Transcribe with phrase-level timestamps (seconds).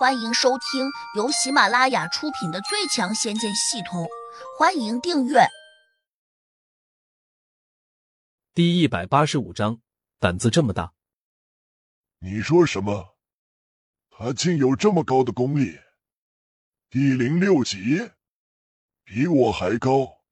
[0.00, 4.04] 欢迎收听由喜马拉雅出品的《最强仙剑系统》，
[4.58, 5.40] 欢迎订阅。
[8.54, 9.82] 第一百八十五章，
[10.18, 10.94] 胆子这么大？
[12.20, 13.18] 你说什么？
[14.08, 15.78] 他竟有这么高的功力？
[16.88, 18.10] 第零六级，
[19.04, 20.22] 比我还高？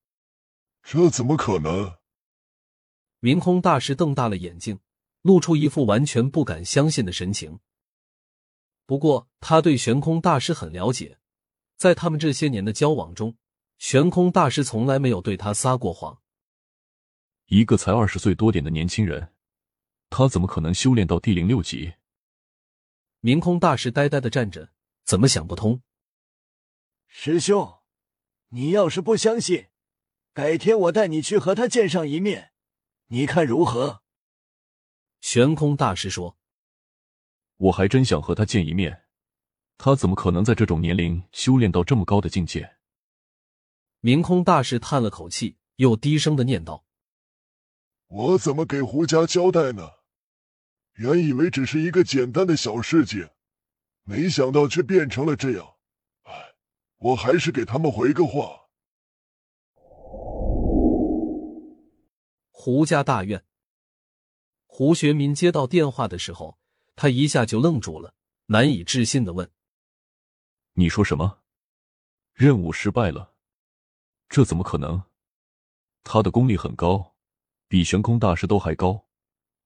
[0.83, 1.95] 这怎么可能？
[3.21, 4.81] 明空大师瞪大了眼睛，
[5.21, 7.61] 露出一副完全不敢相信的神情。
[8.89, 11.19] 不过，他对悬空大师很了解，
[11.77, 13.37] 在他们这些年的交往中，
[13.77, 16.23] 悬空大师从来没有对他撒过谎。
[17.49, 19.35] 一个才二十岁多点的年轻人，
[20.09, 21.97] 他怎么可能修炼到第零六级？
[23.21, 24.73] 明空大师呆呆的站着，
[25.05, 25.83] 怎么想不通？
[27.09, 27.81] 师兄，
[28.49, 29.67] 你要是不相信，
[30.33, 32.53] 改天我带你去和他见上一面，
[33.09, 34.03] 你看如何？
[35.21, 36.39] 悬空大师说。
[37.59, 39.03] 我还真想和他见一面，
[39.77, 42.77] 他怎么可能在这种年龄修炼到这么高的境界？
[43.99, 46.85] 明空大师叹了口气，又低声的念道
[48.07, 49.91] ：“我怎么给胡家交代呢？
[50.93, 53.29] 原以为只是一个简单的小事情，
[54.05, 55.75] 没想到却变成了这样。
[56.23, 56.33] 唉，
[56.99, 58.69] 我还是给他们回个话。”
[62.51, 63.45] 胡家大院，
[64.67, 66.57] 胡学民接到电话的时候。
[67.01, 68.13] 他一下就愣住了，
[68.47, 69.49] 难以置信的问
[70.75, 71.45] ：“你说什么？
[72.35, 73.37] 任务失败了？
[74.29, 75.05] 这怎么可能？
[76.03, 77.15] 他的功力很高，
[77.69, 79.07] 比悬空大师都还高，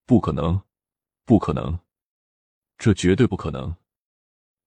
[0.05, 0.62] 不可能，
[1.25, 1.80] 不可能，
[2.77, 3.75] 这绝对不可能！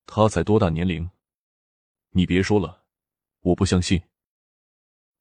[0.08, 1.11] 他才多大年龄？
[2.09, 2.83] 你别说了，
[3.41, 4.02] 我不相信。”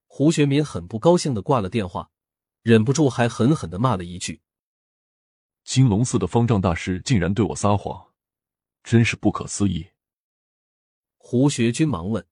[0.08, 2.10] 胡学民很不高兴的挂了电话，
[2.62, 4.40] 忍不住还狠狠的骂了一句。
[5.64, 8.12] 金龙寺的方丈大师竟然对我撒谎，
[8.82, 9.88] 真是不可思议。
[11.16, 12.24] 胡学军忙问：“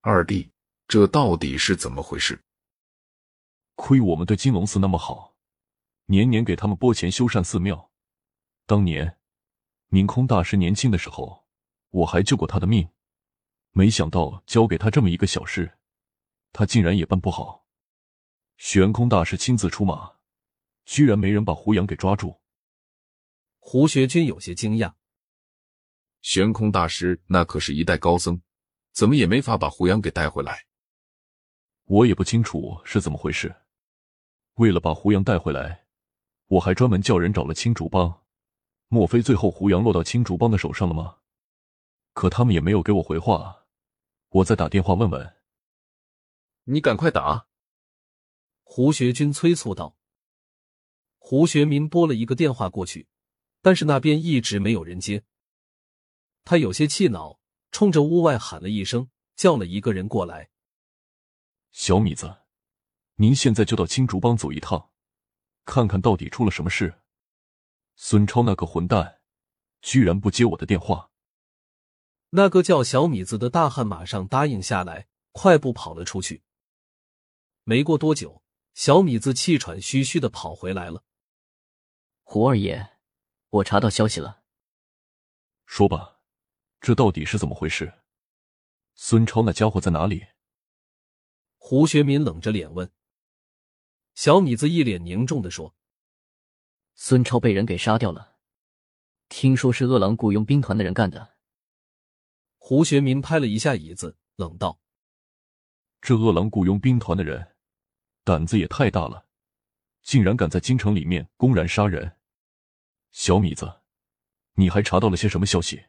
[0.00, 0.50] 二弟，
[0.88, 2.42] 这到底是怎么回事？”
[3.76, 5.36] 亏我们对金龙寺那么好，
[6.06, 7.92] 年年给他们拨钱修缮寺庙。
[8.64, 9.18] 当年
[9.88, 11.44] 明空大师年轻的时候，
[11.90, 12.88] 我还救过他的命。
[13.72, 15.76] 没想到交给他这么一个小事，
[16.50, 17.66] 他竟然也办不好。
[18.56, 20.15] 玄空大师亲自出马。
[20.86, 22.40] 居然没人把胡杨给抓住。
[23.58, 24.94] 胡学军有些惊讶。
[26.22, 28.40] 悬空大师那可是一代高僧，
[28.92, 30.64] 怎么也没法把胡杨给带回来。
[31.84, 33.54] 我也不清楚是怎么回事。
[34.54, 35.86] 为了把胡杨带回来，
[36.46, 38.22] 我还专门叫人找了青竹帮。
[38.88, 41.18] 莫非最后胡杨落到青竹帮的手上了吗？
[42.12, 43.66] 可他们也没有给我回话。
[44.28, 45.36] 我再打电话问问。
[46.64, 47.48] 你赶快打！
[48.62, 49.96] 胡学军催促道。
[51.28, 53.08] 胡学民拨了一个电话过去，
[53.60, 55.24] 但是那边一直没有人接。
[56.44, 57.40] 他有些气恼，
[57.72, 60.50] 冲着屋外喊了一声，叫了一个人过来。
[61.72, 62.42] 小米子，
[63.16, 64.92] 您现在就到青竹帮走一趟，
[65.64, 67.00] 看看到底出了什么事。
[67.96, 69.18] 孙超那个混蛋，
[69.82, 71.10] 居然不接我的电话。
[72.30, 76.44] 那个叫小米子的大汉马上答应下来，快步跑了出去。
[77.64, 78.44] 没过多久，
[78.74, 81.02] 小米子气喘吁吁的跑回来了。
[82.28, 82.90] 胡二爷，
[83.50, 84.42] 我查到消息了。
[85.64, 86.20] 说吧，
[86.80, 88.00] 这到底是怎么回事？
[88.96, 90.26] 孙超那家伙在哪里？
[91.56, 92.90] 胡学民冷着脸问。
[94.16, 95.76] 小米子一脸凝重的说
[96.96, 98.38] ：“孙超被人给杀掉了，
[99.28, 101.36] 听说是饿狼雇佣兵团的人干的。”
[102.58, 104.80] 胡学民拍了一下椅子，冷道
[106.02, 107.54] ：“这饿狼雇佣兵团的人，
[108.24, 109.28] 胆子也太大了，
[110.02, 112.14] 竟然敢在京城里面公然杀人！”
[113.16, 113.80] 小米子，
[114.56, 115.86] 你还查到了些什么消息？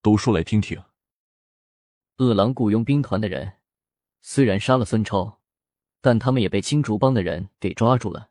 [0.00, 0.80] 都说来听听。
[2.18, 3.54] 饿狼雇佣兵团的人
[4.20, 5.40] 虽然杀了孙超，
[6.00, 8.30] 但他们也被青竹帮的人给抓住了，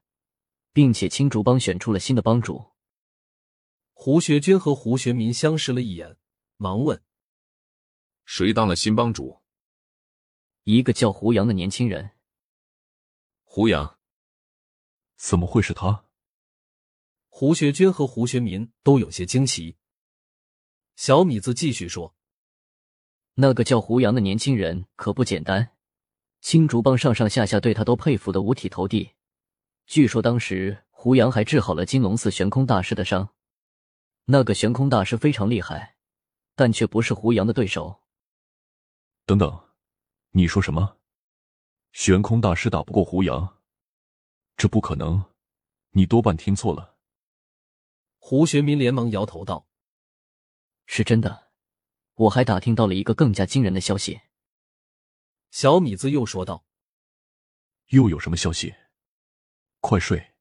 [0.71, 2.71] 并且青竹帮选出了新的帮主。
[3.91, 6.15] 胡学军和胡学民相视了一眼，
[6.55, 7.03] 忙问
[8.23, 9.41] ：“谁当了新帮主？”
[10.63, 12.11] 一个叫胡杨的年轻人。
[13.43, 13.99] 胡杨？
[15.17, 16.05] 怎么会是他？
[17.41, 19.75] 胡学军和胡学民都有些惊奇。
[20.95, 22.13] 小米子继续说
[23.33, 25.71] ：“那个叫胡杨的年轻人可不简单，
[26.41, 29.13] 青竹帮上上下下对他都佩服的五体投地。
[29.87, 33.33] 据说当时胡杨还治好了金龙寺悬空大师的伤。
[34.25, 35.95] 那个悬空大师非常厉害，
[36.53, 38.03] 但却不是胡杨的对手。”
[39.25, 39.59] 等等，
[40.29, 40.97] 你说什么？
[41.91, 43.57] 悬空大师打不过胡杨？
[44.55, 45.25] 这不可能，
[45.93, 46.89] 你多半听错了。
[48.31, 49.67] 胡学民连忙摇头道
[50.87, 51.51] ：“是真的，
[52.13, 54.21] 我还打听到了一个更加惊人的消息。
[55.49, 56.63] 小米子又说道
[57.91, 58.73] ：“又有什么消息？
[59.81, 60.31] 快睡。”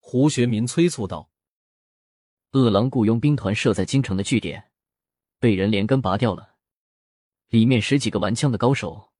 [0.00, 1.30] 胡学民催促道
[2.52, 4.70] ：“饿狼雇佣兵团设在京城的据点，
[5.38, 6.54] 被人连根拔掉了，
[7.48, 9.12] 里面十几个玩枪的高手，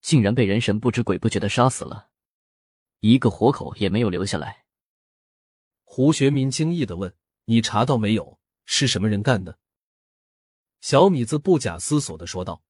[0.00, 2.08] 竟然被人神不知鬼不觉的杀死了，
[3.00, 4.64] 一个活口也没有留下来。”
[5.88, 7.16] 胡学民惊异的问
[7.46, 8.38] ：“你查到没有？
[8.66, 9.58] 是什么人干的？”
[10.82, 12.62] 小米子不假思索的说道：“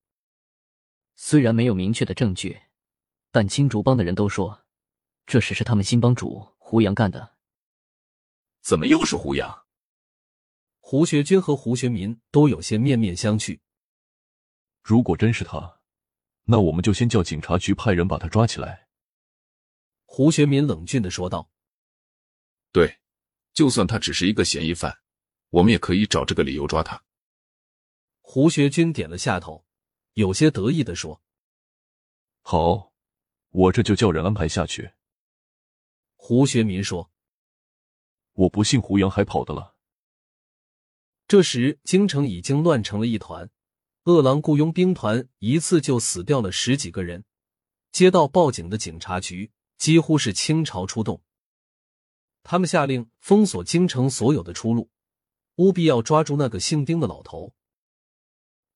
[1.16, 2.60] 虽然没有明确的证据，
[3.32, 4.64] 但青竹帮的人都说，
[5.26, 7.36] 这事是他们新帮主胡杨干的。”
[8.62, 9.64] 怎么又是胡杨？
[10.78, 13.58] 胡学军和胡学民都有些面面相觑。
[14.82, 15.80] 如果真是他，
[16.44, 18.86] 那我们就先叫警察局派人把他抓起来。”
[20.04, 21.50] 胡学民冷峻的说道。
[22.70, 22.98] “对。”
[23.56, 24.98] 就算他只是一个嫌疑犯，
[25.48, 27.02] 我们也可以找这个理由抓他。
[28.20, 29.64] 胡学军点了下头，
[30.12, 31.22] 有些得意的说
[32.44, 32.92] ：“好，
[33.48, 34.92] 我这就叫人安排下去。”
[36.16, 37.10] 胡学民说
[38.44, 39.74] ：“我不信胡杨还跑的了。”
[41.26, 43.48] 这时，京城已经乱成了一团，
[44.04, 47.24] 饿狼雇佣兵团一次就死掉了十几个人，
[47.90, 51.22] 接到报警的警察局几乎是倾巢出动。
[52.48, 54.88] 他们下令封锁京城所有的出路，
[55.56, 57.52] 务必要抓住那个姓丁的老头。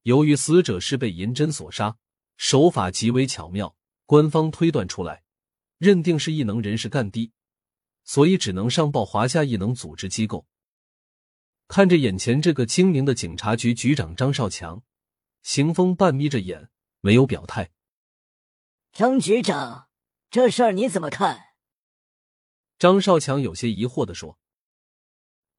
[0.01, 1.95] 由于死者是被银针所杀，
[2.35, 3.73] 手法极为巧妙，
[4.05, 5.23] 官方推断出来，
[5.77, 7.31] 认定是异能人士干的，
[8.03, 10.45] 所以只能上报华夏异能组织机构。
[11.69, 14.83] 看着眼前这个精明的警察局局长张少强，
[15.43, 16.69] 邢峰半眯着眼，
[16.99, 17.71] 没有表态。
[18.91, 19.87] 张局长，
[20.29, 21.50] 这事儿你怎么看？
[22.81, 24.39] 张少强有些疑惑的说：“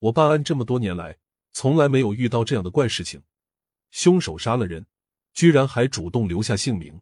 [0.01, 1.21] 我办案这么多年来，
[1.53, 3.23] 从来没有遇到这样的怪事情。
[3.93, 4.87] 凶手杀了人，
[5.33, 7.01] 居然还主动留下姓名，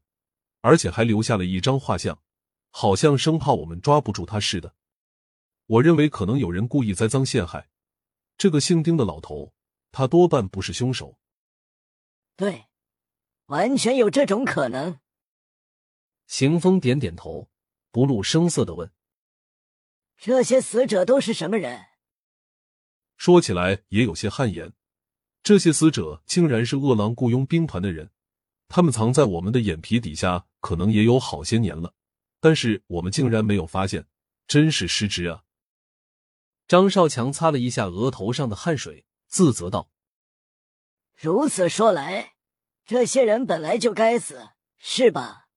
[0.60, 2.20] 而且还留下了一张画像，
[2.68, 4.74] 好像生怕我们抓不住他似的。
[5.64, 7.70] 我认为可能有人故意栽赃陷害
[8.36, 9.54] 这个姓丁的老头，
[9.90, 11.16] 他多半不是凶手。”
[12.36, 12.66] 对，
[13.46, 15.00] 完全有这种可能。
[16.26, 17.48] 邢峰点点头，
[17.90, 18.92] 不露声色的问。
[20.20, 21.86] 这些死者都是什么人？
[23.16, 24.74] 说起来也有些汗颜。
[25.42, 28.10] 这些死者竟然是饿狼雇佣兵团的人，
[28.68, 31.94] 他们藏在我们的眼皮底下，可能也有好些年了，
[32.38, 34.06] 但是我们竟然没有发现，
[34.46, 35.44] 真是失职啊！
[36.68, 39.90] 张少强擦了一下额头上的汗水，自责道
[41.16, 42.34] ：“如此说来，
[42.84, 45.48] 这些人本来就该死，是吧？”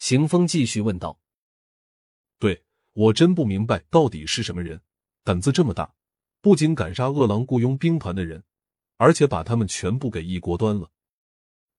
[0.00, 1.20] 邢峰继续问道
[2.40, 4.82] ：“对。”我真不明白到底是什么人，
[5.24, 5.94] 胆子这么大，
[6.40, 8.44] 不仅敢杀饿狼雇佣兵团的人，
[8.98, 10.90] 而且把他们全部给一锅端了。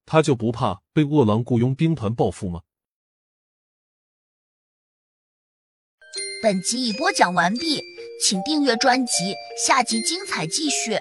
[0.06, 2.64] 他就不怕被饿狼雇佣兵团报复吗？
[6.42, 7.82] 本集已播讲完毕，
[8.22, 9.34] 请订阅专辑，
[9.66, 11.00] 下集精彩继续。